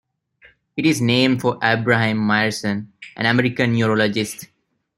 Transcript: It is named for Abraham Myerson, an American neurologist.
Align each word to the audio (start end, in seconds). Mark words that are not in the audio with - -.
It 0.75 0.87
is 0.87 0.99
named 0.99 1.41
for 1.41 1.59
Abraham 1.61 2.17
Myerson, 2.17 2.87
an 3.15 3.27
American 3.27 3.73
neurologist. 3.73 4.47